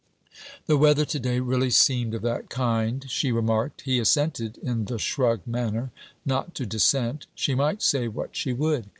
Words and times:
The 0.65 0.77
weather 0.77 1.05
to 1.05 1.19
day 1.19 1.39
really 1.39 1.69
seemed 1.69 2.15
of 2.15 2.23
that 2.23 2.49
kind, 2.49 3.05
she 3.07 3.31
remarked. 3.31 3.81
He 3.81 3.99
assented, 3.99 4.57
in 4.57 4.85
the 4.85 4.97
shrug 4.97 5.41
manner 5.45 5.91
not 6.25 6.55
to 6.55 6.65
dissent: 6.65 7.27
she 7.35 7.53
might 7.53 7.83
say 7.83 8.07
what 8.07 8.35
she 8.35 8.51
would. 8.51 8.87